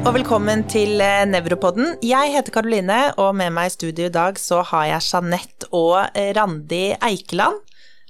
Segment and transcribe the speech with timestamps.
[0.00, 1.98] og velkommen til eh, Nevropodden.
[2.00, 6.16] Jeg heter Karoline, og med meg i studio i dag så har jeg Jeanette og
[6.16, 7.58] eh, Randi Eikeland.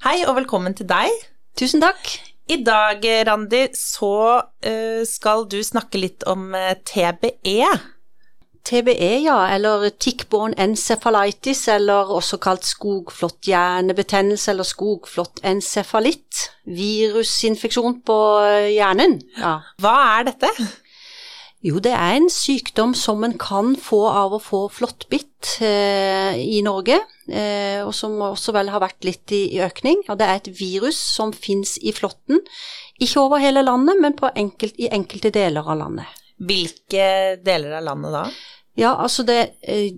[0.04, 1.10] Hei og velkommen til deg.
[1.58, 2.12] Tusen takk.
[2.46, 4.12] I dag, eh, Randi, så
[5.08, 6.52] skal du snakke litt om
[6.86, 7.66] TBE.
[8.70, 16.44] TBE, ja, eller tick-borne encephalitis, eller også kalt skogflåtthjernebetennelse eller skogflåttencefalitt.
[16.70, 18.20] Virusinfeksjon på
[18.76, 19.18] hjernen.
[19.40, 19.56] Ja.
[19.82, 20.52] Hva er dette?
[21.60, 26.62] Jo, det er en sykdom som en kan få av å få flåttbitt eh, i
[26.64, 26.96] Norge,
[27.28, 30.00] eh, og som også vel har vært litt i, i økning.
[30.08, 32.40] Og det er et virus som fins i flåtten,
[33.00, 36.22] ikke over hele landet, men enkelt, i enkelte deler av landet.
[36.40, 38.24] Hvilke deler av landet da?
[38.80, 39.92] Ja, altså det eh,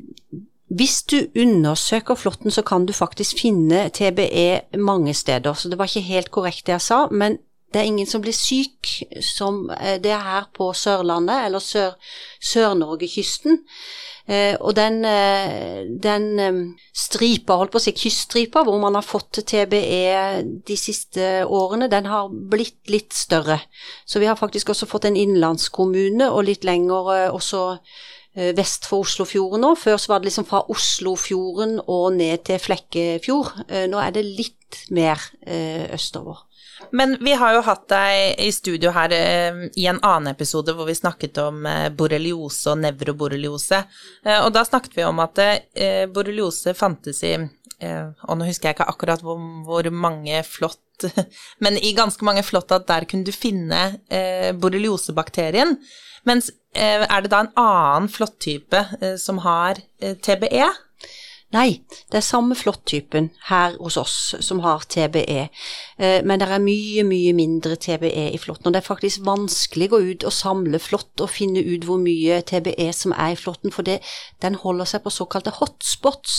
[0.73, 5.55] hvis du undersøker flåtten, så kan du faktisk finne TBE mange steder.
[5.55, 7.37] Så det var ikke helt korrekt det jeg sa, men
[7.73, 8.89] det er ingen som blir syk
[9.25, 11.63] som eh, det er her på Sørlandet, eller
[12.43, 13.63] Sør-Norge-kysten.
[14.29, 19.43] Eh, og den, eh, den stripa, holdt på å si kyststripa, hvor man har fått
[19.49, 23.61] TBE de siste årene, den har blitt litt større.
[24.07, 27.81] Så vi har faktisk også fått en innlandskommune, og litt lenger også
[28.35, 29.75] vest for Oslofjorden nå.
[29.77, 33.53] Før så var det liksom fra Oslofjorden og ned til Flekkefjord.
[33.93, 35.21] Nå er det litt mer
[35.93, 36.41] østover.
[36.91, 40.89] Men vi har jo hatt deg i studio her eh, i en annen episode hvor
[40.89, 43.83] vi snakket om eh, borreliose og nevroborreliose.
[44.25, 48.71] Eh, og da snakket vi om at eh, borreliose fantes i eh, Og nå husker
[48.71, 50.43] jeg ikke akkurat hvor, mange
[51.65, 55.77] Men i ganske mange flått at der kunne du finne eh, borreliosebakterien.
[56.29, 58.79] Mens er det da en annen flåttype
[59.21, 60.69] som har TBE?
[61.53, 65.43] Nei, det er samme flåttypen her hos oss som har TBE,
[66.01, 68.71] eh, men det er mye, mye mindre TBE i flåtten.
[68.71, 72.01] Og det er faktisk vanskelig å gå ut og samle flått og finne ut hvor
[72.01, 73.99] mye TBE som er i flåtten, for det,
[74.41, 76.39] den holder seg på såkalte hotspots,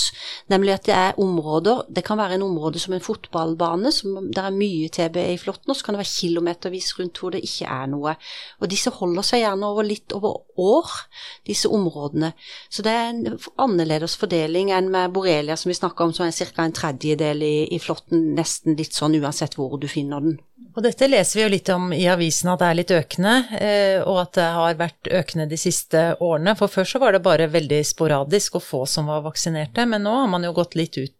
[0.49, 4.49] nemlig at det er områder Det kan være en område som en fotballbane, som der
[4.49, 7.69] er mye TBE i flåtten, og så kan det være kilometervis rundt hvor det ikke
[7.69, 8.15] er noe.
[8.61, 10.97] Og disse holder seg gjerne over litt over år,
[11.45, 12.33] disse områdene.
[12.73, 16.31] Så det er en annerledes fordeling enn med borrelia som vi snakka om, som er
[16.31, 16.63] ca.
[16.63, 20.37] en tredjedel i, i flåtten, nesten litt sånn uansett hvor du finner den.
[20.73, 23.97] Og dette leser vi jo litt om i avisen at det er litt økende, eh,
[24.01, 26.55] og at det har vært økende de siste årene.
[26.57, 30.15] For før så var det bare veldig sporadisk og få som var vaksinerte, men nå
[30.23, 31.13] har man jo gått litt ut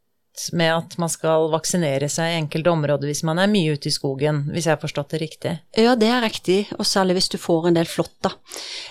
[0.58, 3.94] med at man skal vaksinere seg i enkelte områder hvis man er mye ute i
[3.94, 5.54] skogen, hvis jeg har forstått det riktig?
[5.78, 8.34] Ja, det er riktig, og særlig hvis du får en del flått, da.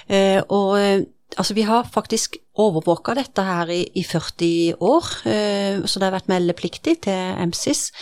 [0.07, 1.03] Eh, og eh,
[1.39, 6.13] altså vi har faktisk overvåka dette her i, i 40 år, eh, så det har
[6.19, 7.93] vært meldepliktig til MSIS.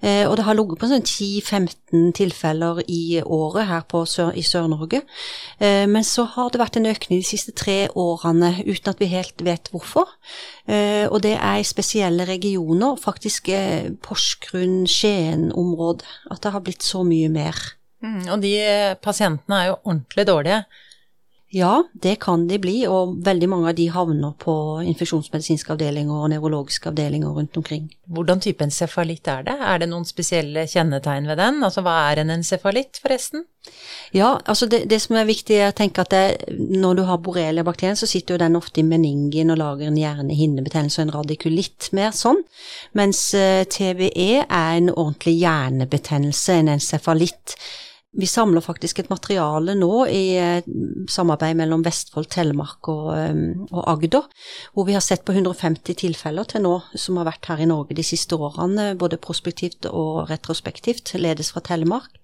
[0.00, 5.02] Eh, og det har ligget på sånn 10-15 tilfeller i året her sør, i Sør-Norge.
[5.60, 9.06] Eh, men så har det vært en økning de siste tre årene uten at vi
[9.12, 10.06] helt vet hvorfor.
[10.64, 17.02] Eh, og det er i spesielle regioner, faktisk eh, Porsgrunn-Skien-området, at det har blitt så
[17.04, 17.54] mye mer.
[18.00, 18.54] Mm, og de
[19.02, 20.64] pasientene er jo ordentlig dårlige.
[21.50, 24.52] Ja, det kan de bli, og veldig mange av de havner på
[24.84, 27.86] infeksjonsmedisinske avdelinger og nevrologiske avdelinger rundt omkring.
[28.04, 29.54] Hvordan type encefalitt er det?
[29.56, 31.62] Er det noen spesielle kjennetegn ved den?
[31.64, 33.46] Altså hva er en encefalitt, forresten?
[34.12, 37.24] Ja, altså det, det som er viktig, er å tenke at det, når du har
[37.24, 41.88] borrelia-bakterien, så sitter jo den ofte i meningen og lager en hjerne-hinnebetennelse og en radikulitt
[41.96, 42.44] mer sånn,
[42.92, 47.56] mens eh, TBE er en ordentlig hjernebetennelse, en encefalitt.
[48.16, 50.68] Vi samler faktisk et materiale nå i eh,
[51.12, 54.24] samarbeid mellom Vestfold, Telemark og, eh, og, Agder,
[54.72, 57.98] hvor vi har sett på 150 tilfeller til nå som har vært her i Norge
[57.98, 62.16] de siste årene, både prospektivt og retrospektivt, ledes fra Telemark.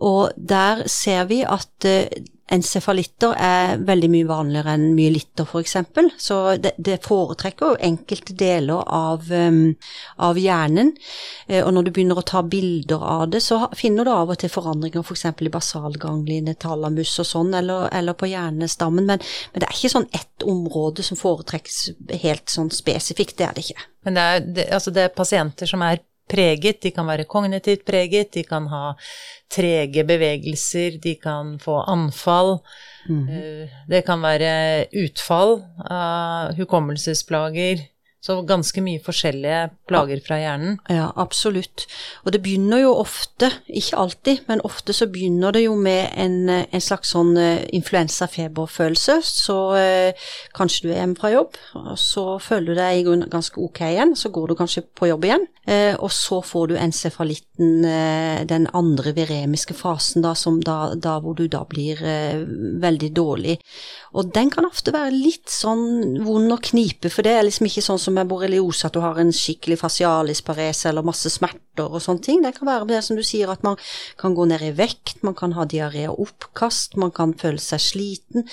[0.00, 2.08] Og der ser vi at eh,
[2.50, 5.76] Encefalitter er veldig mye vanligere enn myelitter, f.eks.
[6.18, 9.76] Så det, det, foretrekker jo enkelte deler av, um,
[10.26, 10.90] av hjernen.
[11.46, 14.40] Eh, og når du begynner å ta bilder av det, så finner du av og
[14.42, 15.28] til forandringer f.eks.
[15.30, 19.06] For i basalgangliene, talamus og sånn, eller, eller på hjernestammen.
[19.06, 19.22] Men,
[19.52, 21.80] men, det er ikke sånn ett område som foretrekkes
[22.24, 23.88] helt sånn spesifikt, det er det ikke.
[24.06, 27.84] Men det er, det, altså det er pasienter som er preget, de kan være kognitivt
[27.88, 28.94] preget, de kan ha
[29.50, 32.58] trege bevegelser, de kan få anfall.
[33.08, 33.26] Mm.
[33.90, 34.52] Det kan være
[35.04, 35.58] utfall
[35.90, 37.88] av hukommelsesplager.
[38.20, 40.74] Så ganske mye forskjellige plager fra hjernen.
[40.92, 41.86] Ja, absolutt.
[42.20, 46.50] Og det begynner jo ofte, ikke alltid, men ofte så begynner det jo med en,
[46.60, 49.16] en slags sånn uh, influensafeberfølelse.
[49.24, 53.80] Så eh, kanskje du er hjemme fra jobb, og så føler du deg ganske ok
[53.88, 54.12] igjen.
[54.12, 55.48] Så går du kanskje på jobb igjen.
[55.68, 60.32] Eh, og så får du encefalitten, eh, den andre viremiske fasen, da,
[60.64, 62.40] da, da, hvor du da blir eh,
[62.80, 63.58] veldig dårlig.
[64.16, 67.84] Og den kan ofte være litt sånn vond å knipe, for det er liksom ikke
[67.84, 71.30] sånn som med borreliose, at du har en skikkelig fasialisparese eller masse
[71.80, 72.42] smerter og sånne ting.
[72.42, 73.76] Det kan være det som du sier, at man
[74.18, 77.80] kan gå ned i vekt, man kan ha diaré og oppkast, man kan føle seg
[77.80, 78.46] sliten.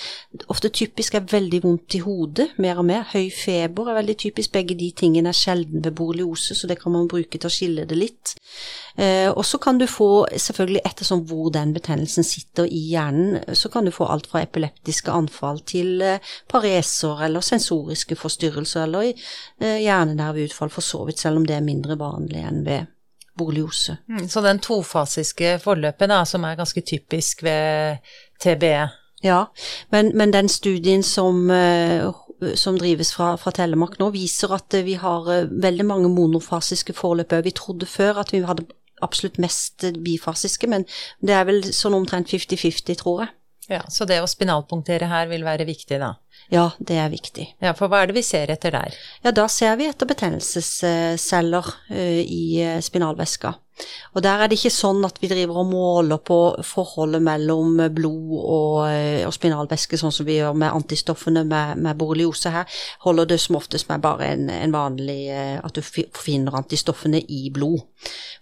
[0.49, 3.05] Ofte typisk er veldig vondt i hodet, mer og mer.
[3.13, 4.51] Høy feber er veldig typisk.
[4.51, 7.87] Begge de tingene er sjelden ved borreliose, så det kan man bruke til å skille
[7.87, 8.35] det litt.
[8.97, 13.69] Eh, og så kan du få, selvfølgelig ettersom hvor den betennelsen sitter i hjernen, så
[13.69, 19.77] kan du få alt fra epileptiske anfall til eh, pareser eller sensoriske forstyrrelser eller eh,
[19.85, 22.96] hjernenerveutfall for så vidt, selv om det er mindre vanlig enn ved
[23.37, 23.97] borreliose.
[24.09, 28.01] Mm, så den tofasiske forløpet da, som er ganske typisk ved
[28.43, 28.87] TBE?
[29.25, 29.45] Ja,
[29.91, 32.13] men, men den studien som uh,
[32.55, 36.93] som drives fra, fra, Telemark nå, viser at eh, vi har eh, veldig mange monofasiske
[36.97, 37.47] forløp òg.
[37.47, 38.67] Vi trodde før at vi hadde
[39.01, 40.85] absolutt mest eh, bifasiske, men
[41.21, 43.33] det er vel sånn omtrent 50-50, tror jeg.
[43.67, 46.13] Ja, Så det å spinalpunktere her vil være viktig, da?
[46.53, 47.49] Ja, det er viktig.
[47.59, 48.95] Ja, For hva er det vi ser etter der?
[49.23, 51.73] Ja, Da ser vi etter betennelsesceller
[52.23, 52.43] i
[52.81, 53.55] spinalvæska.
[54.15, 58.33] Og der er det ikke sånn at vi driver og måler på forholdet mellom blod
[58.39, 62.79] og, eh, og spinalvæske, sånn som vi gjør med antistoffene med, med borreliose her.
[63.05, 67.47] Holder det som oftest med bare en, en vanlig eh, At du finner antistoffene i
[67.53, 67.83] blod.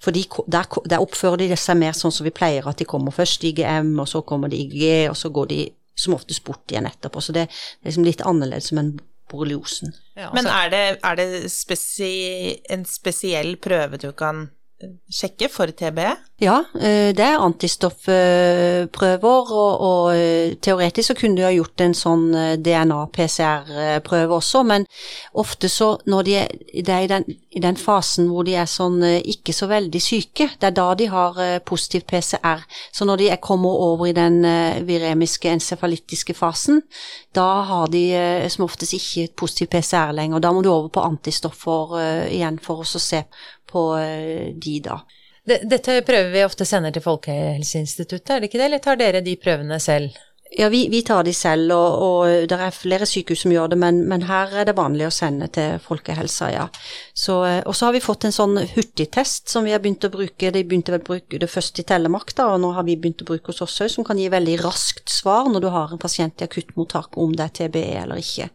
[0.04, 3.44] For der, der, oppfører de seg mer sånn som vi pleier, at de kommer først
[3.44, 5.60] i IGM, og så kommer de i IGG, og så går de
[5.96, 7.24] som oftest bort igjen etterpå.
[7.24, 8.96] Så det er liksom litt annerledes enn
[9.32, 9.96] borreliosen.
[10.16, 12.12] Ja, Men er det, er det spesi
[12.72, 14.50] en spesiell prøve du kan
[15.12, 16.00] sjekke for TB?
[16.44, 21.94] Ja, eh, det er antistoffprøver, og, og eh, teoretisk så kunne du ha gjort en
[21.96, 24.84] sånn eh, DNA-PCR-prøve også, men
[25.40, 27.24] ofte så når de er, det er i den,
[27.56, 31.08] i den, fasen hvor de er sånn ikke så veldig syke, det er da de
[31.12, 32.60] har positiv PCR.
[32.92, 34.44] Så når de kommer over i den
[34.88, 36.82] viremiske encefalittiske fasen,
[37.36, 38.04] da har de
[38.52, 40.40] som oftest ikke positiv PCR lenger.
[40.44, 41.96] Da må du over på antistoffer
[42.32, 43.24] igjen for å se
[43.70, 45.00] på eh, de, da.
[45.46, 49.36] Dette prøver vi ofte sender til Folkehelseinstituttet, er det ikke det, eller tar dere de
[49.38, 50.16] prøvene selv?
[50.58, 53.78] Ja, vi, vi tar de selv, og, og det er flere sykehus som gjør det,
[53.82, 56.68] men, men, her er det vanlig å sende til folkehelsa, ja.
[57.18, 60.14] Så, eh, og så har vi fått en sånn hurtigtest som vi har begynt å
[60.14, 60.54] bruke.
[60.54, 63.26] De begynte vel å bruke det først i Telemark, da, og nå har vi begynt
[63.26, 66.02] å bruke hos oss òg, som kan gi veldig raskt svar når du har en
[66.02, 68.48] pasient i akuttmottak om det er TBE eller ikke.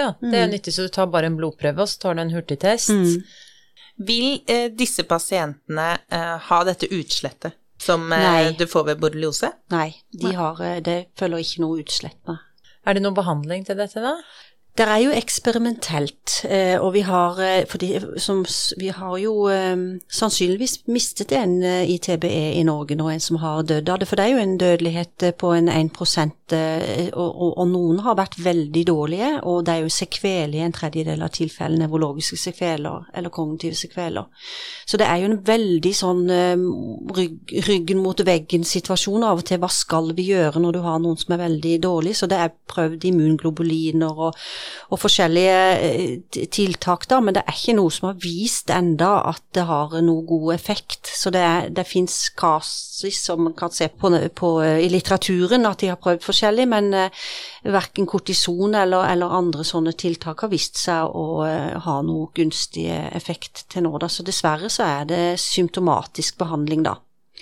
[0.00, 0.56] Ja, det er mm.
[0.56, 2.90] nyttig, så du tar bare en blodprøve, og så tar du en hurtigtest.
[2.96, 3.22] Mm.
[4.00, 9.52] Vil eh, disse pasientene eh, ha dette utslettet som eh, du får ved borreliose?
[9.72, 12.40] Nei, de har, eh, det følger ikke noe utslett med.
[12.88, 14.14] Er det noen behandling til dette, da?
[14.80, 18.46] Det er jo eksperimentelt, eh, og vi har, eh, fordi, som,
[18.80, 19.34] vi har jo
[20.08, 24.08] sannsynligvis mistet en i TBE i Norge nå, en som har dødd av det.
[24.08, 25.90] For det er jo en dødelighet på en 1
[27.12, 30.72] og, og, og, noen har vært veldig dårlige, og det er jo sekveler i en
[30.72, 34.24] tredjedel av tilfellene, nevrologiske sekveler eller kognitive sekveler.
[34.86, 36.24] Så det er jo en veldig sånn
[37.16, 39.60] rygg, ryggen mot veggen-situasjon av og til.
[39.60, 42.16] Hva skal vi gjøre når du har noen som er veldig dårlig?
[42.16, 44.40] Så det er prøvd immunglobuliner og
[44.90, 49.42] og forskjellige eh, tiltak, da, men det er ikke noe som har vist enda at
[49.56, 51.10] det har noe god effekt.
[51.10, 51.44] Så det,
[51.76, 56.24] det fins kasis som man kan se på, på, i litteraturen, at de har prøvd
[56.26, 57.28] forskjellig, men eh,
[57.70, 62.88] verken kortison eller, eller, andre sånne tiltak har vist seg å eh, ha noe gunstig
[62.90, 63.94] effekt til nå.
[64.00, 64.10] Da.
[64.10, 66.98] Så dessverre så er det symptomatisk behandling, da.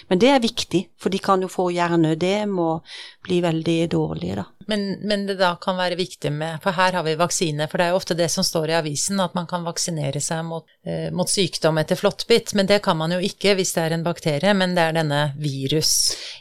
[0.09, 2.87] Men det er viktig, for de kan jo få hjerneødem og
[3.26, 4.47] bli veldig dårlige, da.
[4.69, 7.87] Men, men, det da kan være viktig med For her har vi vaksine, for det
[7.87, 11.07] er jo ofte det som står i avisen, at man kan vaksinere seg mot, eh,
[11.09, 12.52] mot sykdom etter flåttbitt.
[12.59, 15.23] Men det kan man jo ikke hvis det er en bakterie, men det er denne
[15.40, 15.95] virus.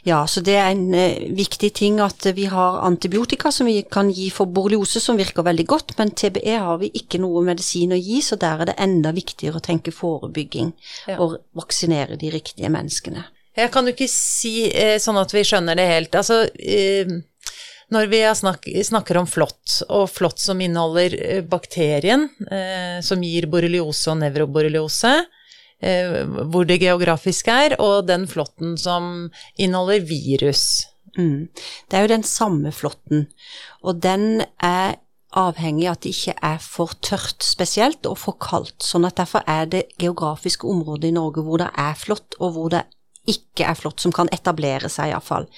[0.04, 4.12] Ja, så det er en eh, viktig ting at vi har antibiotika som vi kan
[4.12, 8.00] gi for borreliose, som virker veldig godt, men TBE har vi ikke noe medisin å
[8.00, 10.74] gi, så der er det enda viktigere å tenke forebygging
[11.08, 11.16] ja.
[11.16, 13.24] og vaksinere de riktige menneskene.
[13.58, 16.14] Jeg kan jo ikke si eh, sånn at vi skjønner det helt.
[16.14, 17.10] Altså, eh,
[17.90, 22.28] når vi snak, snakker om flått, og flått som inneholder eh, bakterien
[23.04, 25.16] som gir borreliose og nevroborreliose,
[25.78, 30.64] hvor det geografisk er, og den flåtten som inneholder virus.
[31.14, 31.46] Mm.
[31.86, 33.28] Det er jo den samme flåtten,
[33.86, 34.98] og den er
[35.38, 38.82] avhengig av at det ikke er for tørt spesielt, og for kaldt.
[38.82, 42.74] sånn at derfor er det geografiske området i Norge hvor det er flått, og hvor
[42.74, 42.82] det
[43.28, 45.48] ikke er flott, som kan etablere seg iallfall.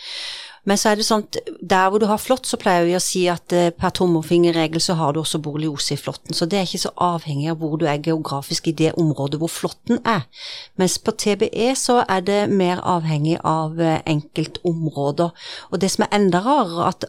[0.68, 3.00] Men så er det sånn at der hvor du har flått, så pleier vi å
[3.00, 6.36] si at eh, per tommelfingerregel så har du også borreliose i flåtten.
[6.36, 9.52] Så det er ikke så avhengig av hvor du er geografisk i det området hvor
[9.52, 10.26] flåtten er.
[10.80, 15.32] Mens på TBE så er det mer avhengig av eh, enkeltområder.
[15.72, 17.08] Og det som er enda rarere, at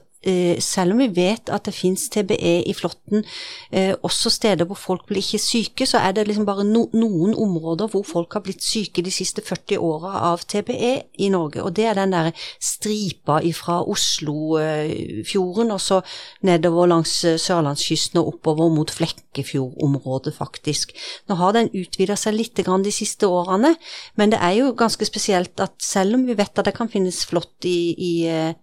[0.61, 3.23] selv om vi vet at det finnes TBE i flåtten,
[3.71, 7.33] eh, også steder hvor folk blir ikke syke, så er det liksom bare no, noen
[7.33, 11.63] områder hvor folk har blitt syke de siste 40 åra av TBE i Norge.
[11.63, 16.01] Og det er den der stripa fra Oslofjorden og så
[16.45, 18.91] nedover langs eh, sørlandskysten og oppover mot
[19.31, 20.91] Flekkefjord-området, faktisk.
[21.27, 23.75] Nå har den utvida seg litt de siste årene,
[24.15, 27.23] men det er jo ganske spesielt at selv om vi vet at det kan finnes
[27.25, 28.53] flått i, i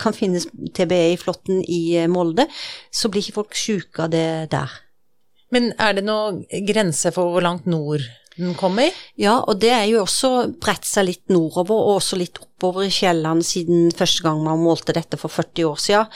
[0.00, 2.46] kan finnes TBE i flåtten i eh, Molde,
[2.90, 4.70] så blir ikke folk sjuke av det der.
[5.52, 8.02] Men er det noen grense for hvor langt nord
[8.36, 8.90] den kommer?
[9.20, 12.92] Ja, og det er jo også bredt seg litt nordover, og også litt oppover i
[12.92, 16.08] fjellene siden første gang man målte dette for 40 år siden.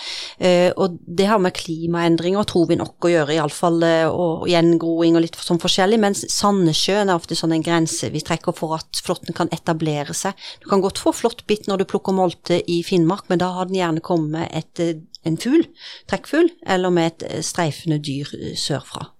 [0.42, 5.18] Eh, og det har med klimaendringer, tror vi nok, å gjøre, iallfall, eh, og gjengroing
[5.18, 6.00] og litt sånn forskjellig.
[6.02, 10.34] Mens Sandnessjøen er ofte sånn en grense vi trekker for at flåtten kan etablere seg.
[10.64, 13.78] Du kan godt få flåttbitt når du plukker molte i Finnmark, men da har den
[13.78, 15.68] gjerne kommet med et, eh, en fugl,
[16.10, 19.12] trekkfugl, eller med et streifende dyr sørfra.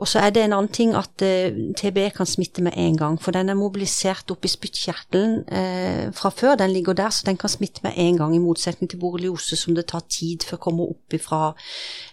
[0.00, 3.18] Og så er det en annen ting at eh, TB kan smitte med en gang,
[3.20, 6.56] for den er mobilisert opp i spyttkjertelen eh, fra før.
[6.60, 9.76] Den ligger der, så den kan smitte med en gang, i motsetning til borreliose som
[9.76, 11.52] det tar tid før kommer opp ifra,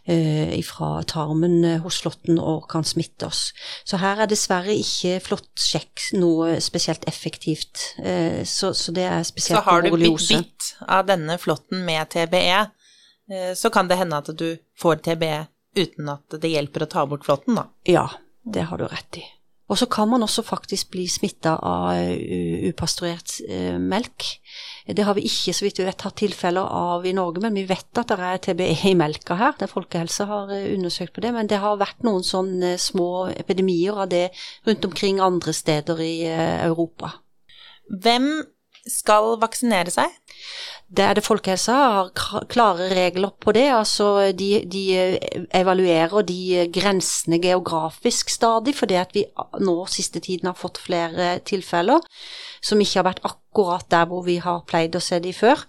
[0.08, 3.52] eh, ifra tarmen hos flåtten og kan smitte oss.
[3.88, 7.94] Så her er dessverre ikke flåttsjekk noe spesielt effektivt.
[7.98, 10.28] Så, så, det er spesielt borreliose.
[10.28, 12.66] Så har du bitt av denne flåtten med TBE,
[13.60, 15.46] så kan det hende at du får TBE
[15.78, 17.68] uten at det hjelper å ta bort flåtten, da.
[17.88, 18.08] Ja,
[18.48, 19.26] det har du rett i.
[19.68, 21.98] Og så kan man også faktisk bli smitta av
[22.70, 24.24] upasturert uh, melk.
[24.88, 27.66] Det har vi ikke, så vidt vi vet, hatt tilfeller av i Norge, men vi
[27.68, 29.58] vet at det er TBE i melka her.
[29.60, 34.00] Det Folkehelse har uh, undersøkt på det, men det har vært noen sånne små epidemier
[34.06, 34.30] av det
[34.68, 37.18] rundt omkring andre steder i Europa.
[37.92, 38.32] Hvem
[38.88, 40.16] skal vaksinere seg?
[40.88, 43.66] Det er det Folkehelsa har klare regler på det.
[43.76, 44.84] altså De, de
[45.52, 49.26] evaluerer de grensene geografisk stadig, fordi at vi
[49.60, 52.00] nå siste tiden har fått flere tilfeller
[52.64, 55.60] som ikke har vært akkurat der hvor vi har pleid å se de før.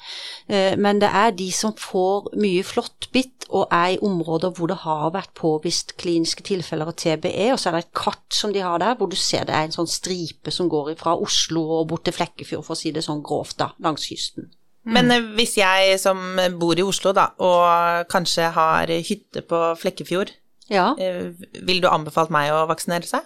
[0.49, 4.81] Eh, men det er de som får mye flåttbitt og er i områder hvor det
[4.85, 8.63] har vært påvist kliniske tilfeller av TBE, og så er det et kart som de
[8.65, 11.89] har der, hvor du ser det er en sånn stripe som går fra Oslo og
[11.91, 14.53] bort til Flekkefjord, for å si det sånn grovt, da, langs kysten.
[14.89, 20.33] Men eh, hvis jeg som bor i Oslo, da, og kanskje har hytte på Flekkefjord,
[20.69, 20.93] ja.
[21.01, 21.33] Eh,
[21.65, 23.25] vil du anbefalt meg å vaksinere seg?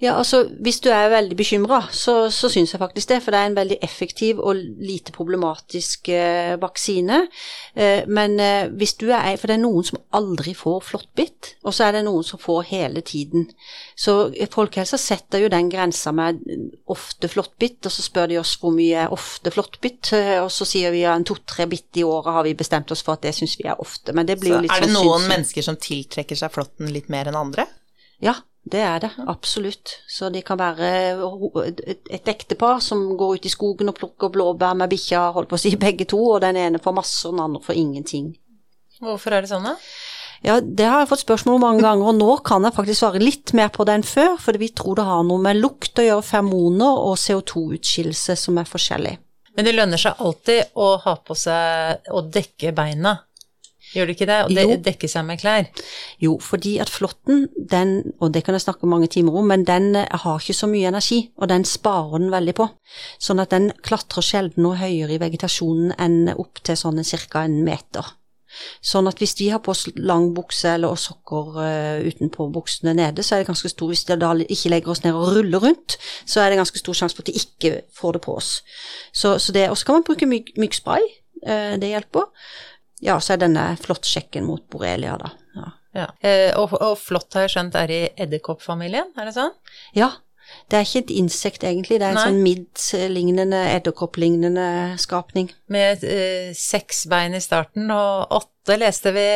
[0.00, 3.18] Ja, altså hvis du er veldig bekymra, så, så syns jeg faktisk det.
[3.20, 7.18] For det er en veldig effektiv og lite problematisk eh, vaksine.
[7.74, 11.76] Eh, men eh, hvis du er For det er noen som aldri får flåttbitt, og
[11.76, 13.44] så er det noen som får hele tiden.
[13.92, 16.40] Så Folkehelsa setter jo den grensa med
[16.88, 20.64] ofte flåttbitt, og så spør de oss hvor mye er ofte flåttbitt, eh, og så
[20.68, 23.36] sier vi ja, en to-tre bitt i året har vi bestemt oss for at det
[23.36, 24.16] syns vi er ofte.
[24.16, 26.56] Men det blir så jo litt sånn Er det sånn noen mennesker som tiltrekker seg
[26.56, 27.68] flåtten litt mer enn andre?
[28.20, 28.40] Ja,
[28.72, 29.96] det er det, absolutt.
[30.08, 30.90] Så det kan være
[31.86, 35.62] et ektepar som går ut i skogen og plukker blåbær med bikkja, holdt på å
[35.62, 38.32] si, begge to, og den ene får masse, og den andre får ingenting.
[39.00, 39.76] Hvorfor er det sånn, da?
[40.40, 43.20] Ja, det har jeg fått spørsmål om mange ganger, og nå kan jeg faktisk svare
[43.20, 46.06] litt mer på det enn før, for vi tror det har noe med lukt å
[46.06, 49.18] gjøre, fermoner og CO2-utskillelse som er forskjellig.
[49.56, 53.18] Men det lønner seg alltid å ha på seg og dekke beina
[53.90, 54.38] Gjør det ikke det?
[54.44, 55.66] Og det dekker seg med klær?
[56.22, 59.96] Jo, fordi at flåtten, den, og det kan jeg snakke mange timer om, men den
[59.98, 62.68] eh, har ikke så mye energi, og den sparer den veldig på.
[63.18, 67.44] Sånn at den klatrer sjelden noe høyere i vegetasjonen enn opp til sånn ca.
[67.44, 68.14] en meter.
[68.82, 73.36] Sånn at hvis de har på lang bukse eller sokker uh, utenpå buksene nede, så
[73.36, 76.42] er det ganske stor Hvis de da ikke legger oss ned og ruller rundt, så
[76.42, 78.50] er det ganske stor sjanse for at de ikke får det på oss.
[79.12, 81.06] Så, så det, Og så kan man bruke myk, myggspray.
[81.46, 82.26] Uh, det hjelper.
[83.04, 85.30] Ja, så er denne flåttsjekken mot borrelia, da.
[85.56, 85.68] Ja.
[85.96, 86.08] ja.
[86.20, 89.54] Eh, og, og flått har jeg skjønt er i edderkoppfamilien, er det sånn?
[89.96, 90.12] Ja.
[90.70, 92.00] Det er ikke et insekt, egentlig.
[92.00, 92.26] Det er en Nei.
[92.26, 94.66] sånn midd-lignende, edderkopplignende
[94.98, 95.50] skapning.
[95.70, 99.26] Med eh, seks bein i starten, og åtte leste vi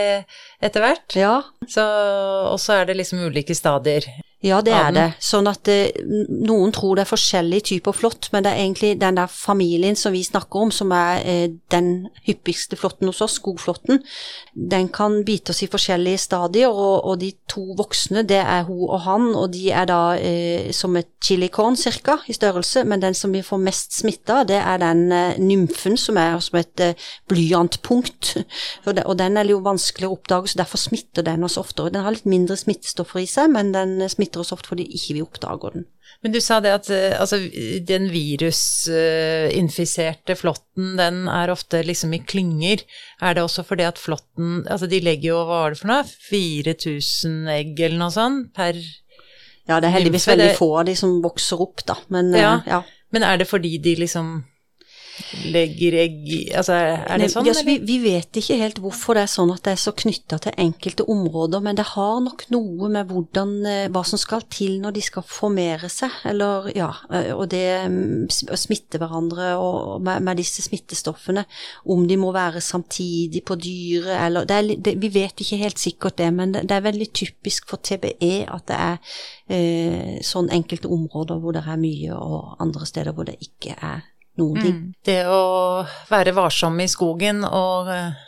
[0.64, 1.14] etter hvert.
[1.18, 1.36] Ja.
[1.62, 4.10] Og så er det liksom ulike stadier.
[4.44, 5.04] Ja, det er det.
[5.24, 9.16] Sånn at eh, noen tror det er forskjellige typer flått, men det er egentlig den
[9.16, 14.02] der familien som vi snakker om, som er eh, den hyppigste flåtten hos oss, skogflåtten.
[14.52, 18.84] Den kan bite oss i forskjellige stadier, og, og, de to voksne, det er hun
[18.84, 23.16] og han, og de er da eh, som et chilikorn cirka i størrelse, men den
[23.16, 26.84] som vi får mest smitte av, det er den eh, nymfen som er som et
[26.84, 28.34] eh, blyantpunkt.
[28.84, 31.94] og, det, og den er jo vanskeligere å oppdage, så derfor smitter den oss oftere.
[31.94, 35.14] Den har litt mindre smittestoffer i seg, men den smitter smitter oss ofte fordi ikke
[35.14, 35.84] vi oppdager den.
[36.22, 37.36] Men du sa det at eh, altså,
[37.86, 42.76] den virusinfiserte flåtten, den er ofte liksom i klynger.
[43.22, 46.04] Er det også fordi at flåtten Altså de legger jo, hva var det for noe,
[46.30, 48.74] 4000 egg eller noe sånt per
[49.68, 52.60] Ja, det er heldigvis veldig få av de som vokser opp, da, men ja.
[52.68, 52.82] ja.
[53.14, 54.26] Men er det fordi de liksom
[55.52, 56.22] legger egg
[56.54, 57.46] Altså, er det sånn?
[57.48, 60.38] Altså, vi, vi, vet ikke helt hvorfor det er sånn at det er så knytta
[60.42, 64.78] til enkelte områder, men det har nok noe med hvordan, eh, hva som skal til
[64.82, 70.02] når de skal formere seg, eller ja, eh, og det mm, å smitte hverandre og
[70.04, 71.46] med, med, disse smittestoffene,
[71.90, 75.80] om de må være samtidig på dyret eller det er, det, Vi vet ikke helt
[75.80, 78.98] sikkert det, men det, det, er veldig typisk for TBE at det er
[79.52, 84.02] eh, sånn enkelte områder hvor det er mye, og andre steder hvor det ikke er
[84.40, 84.76] noen ting.
[84.76, 84.94] Mm.
[85.06, 85.42] Det å
[86.10, 88.22] være varsom i skogen og uh,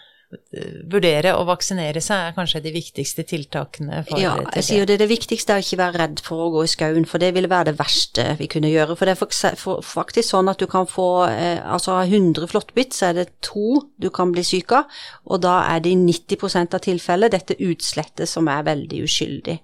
[0.91, 4.99] vurdere å vaksinere seg er kanskje de viktigste tiltakene for Ja, jeg sier det.
[5.01, 7.51] Det viktigste er å ikke være redd for å gå i skauen, for det ville
[7.51, 8.97] være det verste vi kunne gjøre.
[8.99, 13.11] For det er faktisk sånn at du kan få eh, altså av 100 flåttbitt, så
[13.11, 14.91] er det to du kan bli syk av,
[15.31, 19.61] og da er det i 90% av tilfellet dette utslettet som er veldig uskyldig.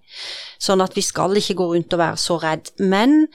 [0.62, 2.70] Sånn at vi skal ikke gå rundt og være så redd.
[2.78, 3.26] Men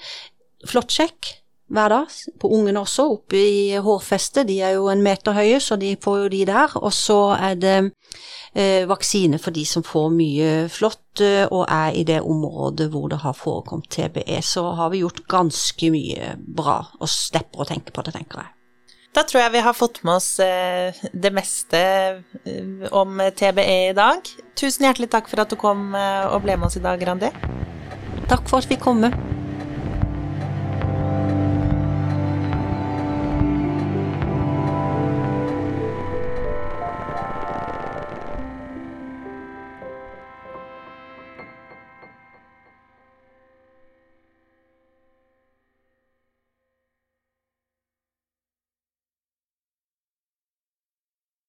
[0.67, 1.35] flåttsjekk
[1.67, 4.47] hver dag, på ungene også, oppe i hårfestet.
[4.47, 6.75] De er jo en meter høye, så de får jo de der.
[6.79, 7.75] Og så er det
[8.55, 13.09] eh, vaksine for de som får mye flått eh, og er i det området hvor
[13.12, 14.39] det har forekommet TBE.
[14.41, 18.53] Så har vi gjort ganske mye bra, og slipper å tenke på det, tenker jeg.
[19.17, 21.79] Da tror jeg vi har fått med oss eh, det meste
[22.45, 24.24] eh, om TBE i dag.
[24.57, 27.33] Tusen hjertelig takk for at du kom og ble med oss i dag, Randi.
[28.27, 29.03] Takk for at vi kom.
[29.03, 29.37] Med.